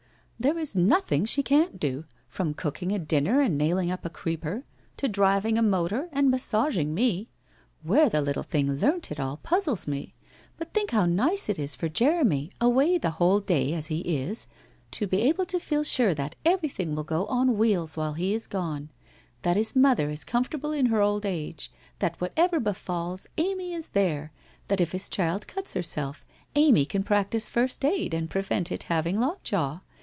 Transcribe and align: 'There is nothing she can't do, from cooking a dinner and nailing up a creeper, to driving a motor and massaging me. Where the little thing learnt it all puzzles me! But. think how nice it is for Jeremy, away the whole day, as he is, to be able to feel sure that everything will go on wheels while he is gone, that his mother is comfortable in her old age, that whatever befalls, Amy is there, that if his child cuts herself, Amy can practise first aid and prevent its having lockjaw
'There 0.43 0.57
is 0.57 0.75
nothing 0.75 1.23
she 1.23 1.43
can't 1.43 1.79
do, 1.79 2.03
from 2.27 2.51
cooking 2.55 2.91
a 2.91 2.97
dinner 2.97 3.41
and 3.41 3.55
nailing 3.59 3.91
up 3.91 4.03
a 4.03 4.09
creeper, 4.09 4.63
to 4.97 5.07
driving 5.07 5.55
a 5.55 5.61
motor 5.61 6.09
and 6.11 6.31
massaging 6.31 6.95
me. 6.95 7.29
Where 7.83 8.09
the 8.09 8.21
little 8.21 8.41
thing 8.41 8.71
learnt 8.79 9.11
it 9.11 9.19
all 9.19 9.37
puzzles 9.37 9.85
me! 9.87 10.15
But. 10.57 10.73
think 10.73 10.89
how 10.89 11.05
nice 11.05 11.47
it 11.47 11.59
is 11.59 11.75
for 11.75 11.87
Jeremy, 11.89 12.49
away 12.59 12.97
the 12.97 13.11
whole 13.11 13.39
day, 13.39 13.75
as 13.75 13.85
he 13.85 13.99
is, 13.99 14.47
to 14.89 15.05
be 15.05 15.21
able 15.21 15.45
to 15.45 15.59
feel 15.59 15.83
sure 15.83 16.15
that 16.15 16.35
everything 16.43 16.95
will 16.95 17.03
go 17.03 17.27
on 17.27 17.55
wheels 17.55 17.95
while 17.95 18.13
he 18.13 18.33
is 18.33 18.47
gone, 18.47 18.89
that 19.43 19.57
his 19.57 19.75
mother 19.75 20.09
is 20.09 20.23
comfortable 20.23 20.71
in 20.71 20.87
her 20.87 21.01
old 21.01 21.23
age, 21.23 21.69
that 21.99 22.19
whatever 22.19 22.59
befalls, 22.59 23.27
Amy 23.37 23.75
is 23.75 23.89
there, 23.89 24.31
that 24.69 24.81
if 24.81 24.91
his 24.91 25.07
child 25.07 25.45
cuts 25.47 25.73
herself, 25.75 26.25
Amy 26.55 26.83
can 26.83 27.03
practise 27.03 27.47
first 27.47 27.85
aid 27.85 28.11
and 28.11 28.27
prevent 28.31 28.71
its 28.71 28.85
having 28.85 29.19
lockjaw 29.19 29.79